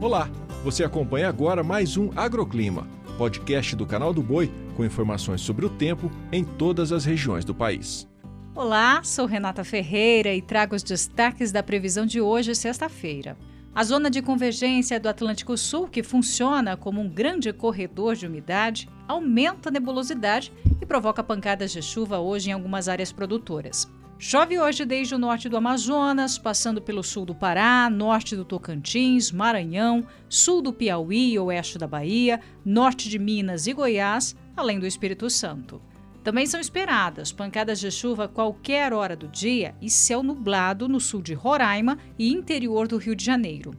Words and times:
Olá, 0.00 0.30
você 0.64 0.82
acompanha 0.82 1.28
agora 1.28 1.62
mais 1.62 1.98
um 1.98 2.08
Agroclima, 2.16 2.88
podcast 3.18 3.76
do 3.76 3.84
canal 3.84 4.14
do 4.14 4.22
Boi 4.22 4.50
com 4.74 4.82
informações 4.82 5.42
sobre 5.42 5.66
o 5.66 5.68
tempo 5.68 6.10
em 6.32 6.42
todas 6.42 6.90
as 6.90 7.04
regiões 7.04 7.44
do 7.44 7.54
país. 7.54 8.08
Olá, 8.54 9.02
sou 9.02 9.26
Renata 9.26 9.62
Ferreira 9.62 10.34
e 10.34 10.40
trago 10.40 10.74
os 10.74 10.82
destaques 10.82 11.52
da 11.52 11.62
previsão 11.62 12.06
de 12.06 12.18
hoje, 12.18 12.54
sexta-feira. 12.54 13.36
A 13.74 13.84
zona 13.84 14.08
de 14.08 14.22
convergência 14.22 14.98
do 14.98 15.06
Atlântico 15.06 15.54
Sul, 15.58 15.86
que 15.86 16.02
funciona 16.02 16.78
como 16.78 16.98
um 16.98 17.08
grande 17.08 17.52
corredor 17.52 18.16
de 18.16 18.26
umidade, 18.26 18.88
aumenta 19.06 19.68
a 19.68 19.72
nebulosidade 19.72 20.50
e 20.80 20.86
provoca 20.86 21.22
pancadas 21.22 21.72
de 21.72 21.82
chuva 21.82 22.18
hoje 22.18 22.48
em 22.48 22.54
algumas 22.54 22.88
áreas 22.88 23.12
produtoras. 23.12 23.86
Chove 24.22 24.58
hoje 24.58 24.84
desde 24.84 25.14
o 25.14 25.18
norte 25.18 25.48
do 25.48 25.56
Amazonas, 25.56 26.36
passando 26.36 26.82
pelo 26.82 27.02
sul 27.02 27.24
do 27.24 27.34
Pará, 27.34 27.88
norte 27.88 28.36
do 28.36 28.44
Tocantins, 28.44 29.32
Maranhão, 29.32 30.06
sul 30.28 30.60
do 30.60 30.74
Piauí 30.74 31.32
e 31.32 31.38
oeste 31.38 31.78
da 31.78 31.86
Bahia, 31.86 32.38
norte 32.62 33.08
de 33.08 33.18
Minas 33.18 33.66
e 33.66 33.72
Goiás, 33.72 34.36
além 34.54 34.78
do 34.78 34.86
Espírito 34.86 35.30
Santo. 35.30 35.80
Também 36.22 36.44
são 36.44 36.60
esperadas 36.60 37.32
pancadas 37.32 37.80
de 37.80 37.90
chuva 37.90 38.24
a 38.24 38.28
qualquer 38.28 38.92
hora 38.92 39.16
do 39.16 39.26
dia 39.26 39.74
e 39.80 39.88
céu 39.88 40.22
nublado 40.22 40.86
no 40.86 41.00
sul 41.00 41.22
de 41.22 41.32
Roraima 41.32 41.96
e 42.18 42.30
interior 42.30 42.86
do 42.86 42.98
Rio 42.98 43.16
de 43.16 43.24
Janeiro. 43.24 43.70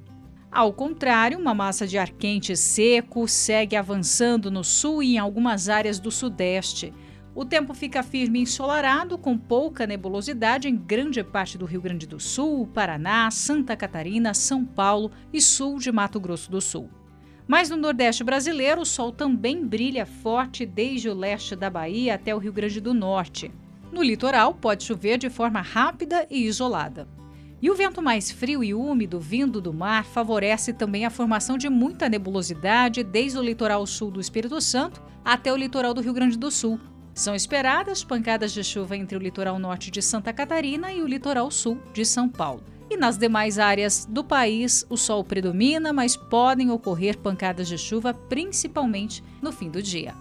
Ao 0.51 0.73
contrário, 0.73 1.37
uma 1.37 1.53
massa 1.53 1.85
de 1.85 1.99
ar 1.99 2.09
quente 2.09 2.57
seco 2.57 3.27
segue 3.27 3.75
avançando 3.75 4.49
no 4.49 4.63
sul 4.63 5.03
e 5.03 5.13
em 5.13 5.17
algumas 5.19 5.69
áreas 5.69 5.99
do 5.99 6.09
sudeste. 6.09 6.91
O 7.33 7.45
tempo 7.45 7.73
fica 7.73 8.03
firme 8.03 8.39
e 8.39 8.41
ensolarado, 8.41 9.17
com 9.17 9.37
pouca 9.37 9.87
nebulosidade 9.87 10.67
em 10.67 10.75
grande 10.75 11.23
parte 11.23 11.57
do 11.57 11.65
Rio 11.65 11.81
Grande 11.81 12.05
do 12.05 12.19
Sul, 12.19 12.67
Paraná, 12.67 13.31
Santa 13.31 13.75
Catarina, 13.75 14.33
São 14.33 14.65
Paulo 14.65 15.11
e 15.31 15.41
sul 15.41 15.79
de 15.79 15.91
Mato 15.93 16.19
Grosso 16.19 16.51
do 16.51 16.59
Sul. 16.59 16.89
Mas 17.47 17.69
no 17.69 17.77
Nordeste 17.77 18.23
brasileiro, 18.23 18.81
o 18.81 18.85
sol 18.85 19.13
também 19.13 19.65
brilha 19.65 20.05
forte 20.05 20.65
desde 20.65 21.09
o 21.09 21.13
leste 21.13 21.55
da 21.55 21.69
Bahia 21.69 22.15
até 22.15 22.35
o 22.35 22.37
Rio 22.37 22.51
Grande 22.51 22.81
do 22.81 22.93
Norte. 22.93 23.49
No 23.93 24.03
litoral, 24.03 24.53
pode 24.53 24.83
chover 24.83 25.17
de 25.17 25.29
forma 25.29 25.61
rápida 25.61 26.27
e 26.29 26.45
isolada. 26.45 27.07
E 27.61 27.69
o 27.69 27.75
vento 27.75 28.01
mais 28.01 28.31
frio 28.31 28.63
e 28.63 28.73
úmido 28.73 29.19
vindo 29.19 29.61
do 29.61 29.73
mar 29.73 30.03
favorece 30.03 30.73
também 30.73 31.05
a 31.05 31.09
formação 31.09 31.57
de 31.57 31.69
muita 31.69 32.09
nebulosidade 32.09 33.03
desde 33.03 33.37
o 33.37 33.43
litoral 33.43 33.85
sul 33.85 34.11
do 34.11 34.19
Espírito 34.19 34.59
Santo 34.59 35.01
até 35.23 35.53
o 35.53 35.57
litoral 35.57 35.93
do 35.93 36.01
Rio 36.01 36.13
Grande 36.13 36.37
do 36.37 36.49
Sul, 36.49 36.79
são 37.13 37.35
esperadas 37.35 38.03
pancadas 38.03 38.51
de 38.51 38.63
chuva 38.63 38.95
entre 38.95 39.17
o 39.17 39.19
litoral 39.19 39.59
norte 39.59 39.91
de 39.91 40.01
Santa 40.01 40.31
Catarina 40.31 40.93
e 40.93 41.01
o 41.01 41.07
litoral 41.07 41.51
sul 41.51 41.77
de 41.93 42.05
São 42.05 42.29
Paulo. 42.29 42.63
E 42.89 42.97
nas 42.97 43.17
demais 43.17 43.57
áreas 43.57 44.05
do 44.05 44.23
país, 44.23 44.85
o 44.89 44.97
sol 44.97 45.23
predomina, 45.23 45.93
mas 45.93 46.17
podem 46.17 46.71
ocorrer 46.71 47.17
pancadas 47.17 47.67
de 47.67 47.77
chuva, 47.77 48.13
principalmente 48.13 49.23
no 49.41 49.51
fim 49.51 49.69
do 49.69 49.81
dia. 49.81 50.13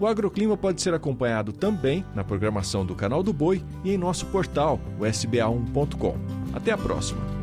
O 0.00 0.06
agroclima 0.06 0.56
pode 0.56 0.80
ser 0.80 0.94
acompanhado 0.94 1.52
também 1.52 2.04
na 2.14 2.24
programação 2.24 2.86
do 2.86 2.94
Canal 2.94 3.22
do 3.22 3.34
Boi 3.34 3.62
e 3.84 3.92
em 3.92 3.98
nosso 3.98 4.26
portal, 4.26 4.80
o 4.98 5.02
sba1.com. 5.02 6.16
Até 6.54 6.72
a 6.72 6.78
próxima! 6.78 7.39